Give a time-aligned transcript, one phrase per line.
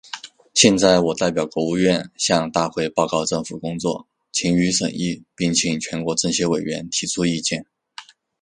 [0.55, 7.63] 现在，我代表国务院，向大会报告政府工作，请予审议，并请全国政协委员提出意见。